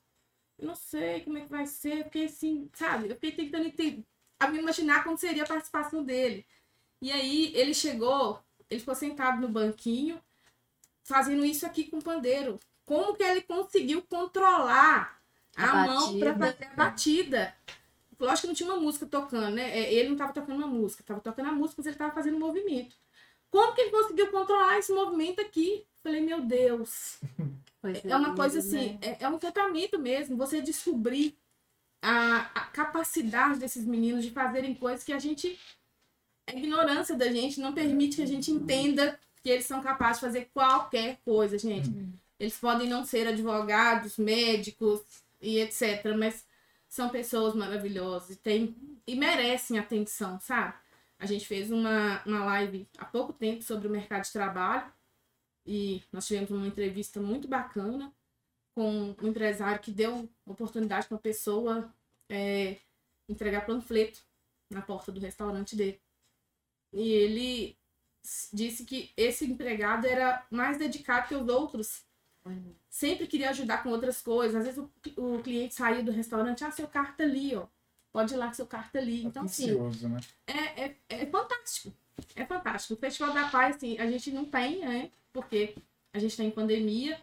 [0.57, 3.09] Eu não sei como é que vai ser, porque assim, sabe?
[3.09, 3.71] Eu fiquei tentando
[4.39, 6.45] a me imaginar como seria a participação dele.
[7.01, 10.21] E aí ele chegou, ele ficou sentado no banquinho,
[11.03, 12.59] fazendo isso aqui com o pandeiro.
[12.85, 15.21] Como que ele conseguiu controlar
[15.55, 17.55] a, a mão para fazer a batida?
[18.19, 19.77] Lógico que não tinha uma música tocando, né?
[19.77, 22.37] É, ele não estava tocando uma música, estava tocando a música, mas ele estava fazendo
[22.37, 22.95] um movimento.
[23.49, 25.85] Como que ele conseguiu controlar esse movimento aqui?
[26.03, 27.19] Falei, meu Deus.
[27.83, 29.17] é, é uma coisa assim, né?
[29.19, 30.37] é, é, um tratamento mesmo.
[30.37, 31.37] Você descobrir
[32.01, 35.59] a, a, capacidade desses meninos de fazerem coisas que a gente.
[36.47, 40.25] A ignorância da gente não permite que a gente entenda que eles são capazes de
[40.27, 41.89] fazer qualquer coisa, gente.
[41.89, 42.13] Uhum.
[42.39, 45.01] Eles podem não ser advogados, médicos
[45.41, 46.45] e etc., mas
[46.87, 50.73] são pessoas maravilhosas e, tem, e merecem atenção, sabe?
[51.19, 54.91] A gente fez uma, uma live há pouco tempo sobre o mercado de trabalho
[55.65, 58.13] e nós tivemos uma entrevista muito bacana
[58.73, 61.91] com um empresário que deu oportunidade para uma pessoa
[62.29, 62.77] é,
[63.27, 64.21] entregar panfleto
[64.69, 65.99] na porta do restaurante dele.
[66.93, 67.77] E ele
[68.53, 72.05] disse que esse empregado era mais dedicado que os outros.
[72.89, 74.55] Sempre queria ajudar com outras coisas.
[74.55, 77.67] Às vezes o, o cliente saía do restaurante, ah, seu carro tá ali, ó.
[78.11, 79.23] Pode ir lá com seu carro tá ali.
[79.23, 80.19] Então, assim, né?
[80.47, 81.93] é, é, é fantástico.
[82.35, 82.93] É fantástico.
[82.95, 85.09] O Festival da Paz, assim, a gente não tem, né?
[85.31, 85.75] Porque
[86.13, 87.17] a gente está em pandemia,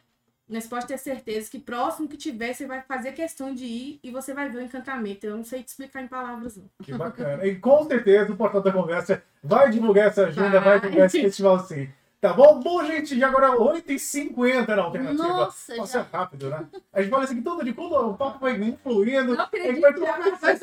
[0.48, 4.10] mas pode ter certeza que próximo que tiver, você vai fazer questão de ir e
[4.10, 5.26] você vai ver o encantamento.
[5.26, 6.70] Eu não sei te explicar em palavras, não.
[6.82, 7.46] Que bacana.
[7.46, 11.20] E com certeza o Portal da Conversa vai divulgar essa agenda, vai, vai divulgar esse
[11.20, 11.88] festival sim.
[12.24, 12.58] Tá bom?
[12.58, 15.28] Bom, gente, já agora 8h50 na alternativa.
[15.28, 16.00] Nossa, Nossa já.
[16.00, 16.66] é rápido, né?
[16.90, 19.34] A gente fala assim que todo de quando o papo vai influindo.
[19.34, 20.58] Não acredito, a gente vai...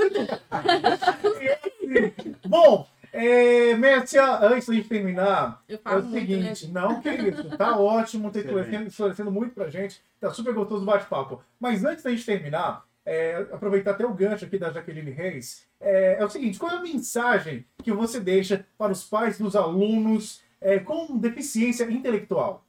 [2.48, 6.82] Bom, é, Mércia, antes de terminar, é o seguinte, muito, né?
[6.82, 10.86] não que isso, tá ótimo, tá esclarecendo, esclarecendo muito pra gente, tá super gostoso o
[10.88, 11.44] bate-papo.
[11.60, 16.18] Mas antes da gente terminar, é, aproveitar até o gancho aqui da Jaqueline Reis, é,
[16.20, 20.42] é, o seguinte, qual é a mensagem que você deixa para os pais dos alunos
[20.62, 22.66] é, com deficiência intelectual?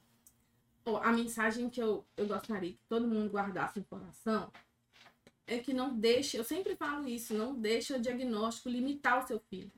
[1.01, 4.51] a mensagem que eu, eu gostaria que todo mundo guardasse informação
[5.47, 9.39] é que não deixe, eu sempre falo isso, não deixe o diagnóstico limitar o seu
[9.39, 9.71] filho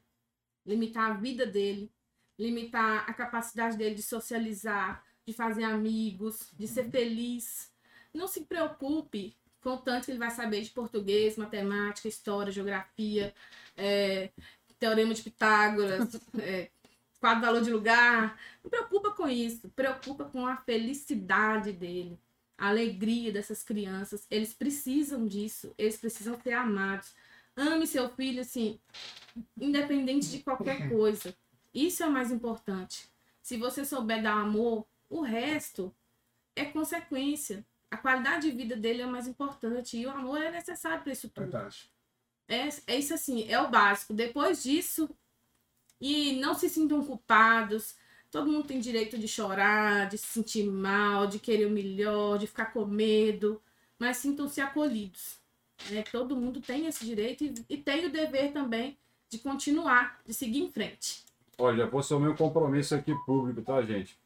[0.66, 1.90] limitar a vida dele,
[2.38, 7.70] limitar a capacidade dele de socializar, de fazer amigos, de ser feliz.
[8.12, 13.34] Não se preocupe com tanto que ele vai saber de português, matemática, história, geografia,
[13.76, 14.30] é,
[14.78, 16.70] teorema de Pitágoras, é,
[17.24, 18.38] quadro valor de lugar.
[18.62, 19.70] Não preocupa com isso.
[19.70, 22.20] Preocupa com a felicidade dele,
[22.58, 24.26] a alegria dessas crianças.
[24.30, 25.74] Eles precisam disso.
[25.78, 27.14] Eles precisam ser amados.
[27.56, 28.78] Ame seu filho, assim,
[29.58, 31.34] independente de qualquer coisa.
[31.72, 33.08] Isso é o mais importante.
[33.40, 35.94] Se você souber dar amor, o resto
[36.54, 37.64] é consequência.
[37.90, 39.96] A qualidade de vida dele é o mais importante.
[39.96, 41.44] E o amor é necessário para isso tudo.
[41.44, 41.90] Verdade.
[42.46, 44.12] É, é isso assim, é o básico.
[44.12, 45.08] Depois disso,
[46.00, 47.96] e não se sintam culpados.
[48.30, 52.46] Todo mundo tem direito de chorar, de se sentir mal, de querer o melhor, de
[52.46, 53.62] ficar com medo,
[53.98, 55.38] mas sintam-se acolhidos.
[55.90, 56.02] Né?
[56.10, 58.96] Todo mundo tem esse direito e, e tem o dever também
[59.28, 61.24] de continuar, de seguir em frente.
[61.58, 64.16] Olha, vou assumir um compromisso aqui público, tá, gente?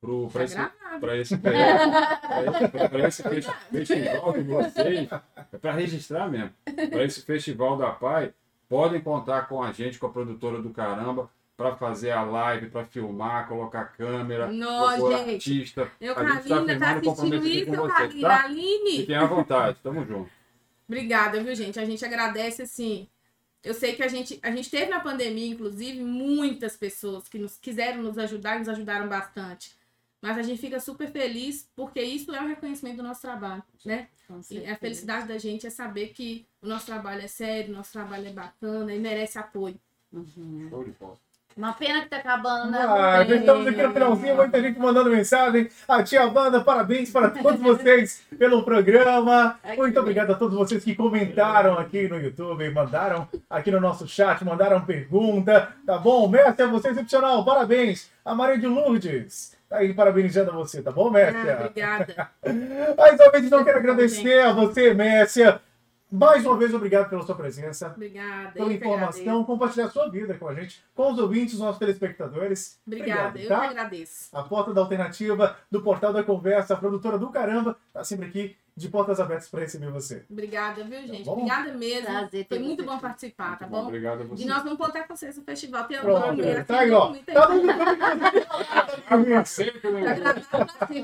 [0.00, 0.56] Para esse,
[1.00, 5.08] pra esse, pra esse, esse festival de vocês,
[5.52, 8.32] é para registrar mesmo, para esse Festival da Pai,
[8.68, 12.84] podem contar com a gente, com a produtora do Caramba, para fazer a live, para
[12.84, 15.50] filmar, colocar câmera, Nossa, gente.
[15.50, 15.90] artista.
[16.00, 18.44] Eu, a gente Carolina, tá, tá assistindo isso, com vocês, Carolina, tá?
[18.44, 18.96] Aline.
[18.98, 20.30] Fiquem à vontade, tamo junto.
[20.86, 21.80] Obrigada, viu, gente?
[21.80, 23.08] A gente agradece, assim.
[23.62, 27.56] Eu sei que a gente, a gente teve na pandemia, inclusive, muitas pessoas que nos
[27.56, 29.76] quiseram nos ajudar e nos ajudaram bastante.
[30.20, 34.08] Mas a gente fica super feliz porque isso é um reconhecimento do nosso trabalho, né?
[34.50, 37.92] E a felicidade da gente é saber que o nosso trabalho é sério, o nosso
[37.92, 39.78] trabalho é bacana e merece apoio.
[40.12, 40.66] Uhum.
[40.68, 41.16] Show de bola.
[41.56, 42.78] Uma pena que tá acabando, né?
[42.78, 45.68] Ah, já estamos aqui no finalzinho, muita gente mandando mensagem.
[45.88, 49.58] A tia Wanda, parabéns para todos vocês pelo programa.
[49.76, 54.44] Muito obrigado a todos vocês que comentaram aqui no YouTube, mandaram aqui no nosso chat,
[54.44, 55.74] mandaram pergunta.
[55.84, 56.28] Tá bom?
[56.28, 58.08] Mestre, você é excepcional, parabéns.
[58.24, 59.57] A Maria de Lourdes.
[59.68, 61.54] Tá aí parabenizando você, tá bom, Mércia?
[61.54, 62.30] Ah, obrigada.
[62.96, 65.60] Mais uma vez, então, quero agradecer a você, Mércia,
[66.10, 67.88] mais uma vez, obrigado pela sua presença.
[67.94, 68.52] Obrigada.
[68.52, 72.80] Pela informação, compartilhar a sua vida com a gente, com os ouvintes, os nossos telespectadores.
[72.86, 73.60] Obrigada, obrigado, eu tá?
[73.60, 74.28] que agradeço.
[74.34, 78.56] A porta da alternativa do Portal da Conversa, a produtora do Caramba, está sempre aqui
[78.78, 80.24] de portas abertas para receber você.
[80.30, 81.24] Obrigada, viu, gente?
[81.24, 82.06] Tá Obrigada mesmo.
[82.06, 83.86] Prazer, Foi muito bom participar, tá bom?
[83.86, 84.44] Obrigado a você.
[84.44, 85.84] E nós vamos contar com vocês no festival.
[85.84, 86.62] Tem Pronto, é.
[86.62, 87.12] Tá aí, ó.
[87.12, 87.62] Tá no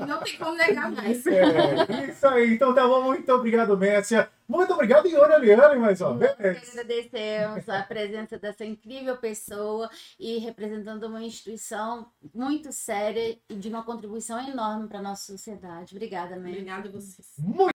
[0.07, 1.25] Não tem como negar mais.
[1.27, 2.53] É, isso aí.
[2.53, 3.03] Então tá bom.
[3.03, 4.29] Muito obrigado, Mércia.
[4.47, 6.33] Muito obrigado, Ione Liane, mais uma vez.
[6.39, 13.83] Agradecemos a presença dessa incrível pessoa e representando uma instituição muito séria e de uma
[13.83, 15.95] contribuição enorme para a nossa sociedade.
[15.95, 16.51] Obrigada, Mércia.
[16.51, 17.27] Obrigada a vocês.
[17.39, 17.74] Muito